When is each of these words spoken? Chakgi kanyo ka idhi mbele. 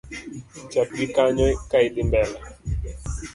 Chakgi 0.71 1.05
kanyo 1.15 1.47
ka 1.69 1.77
idhi 1.87 2.01
mbele. 2.07 2.37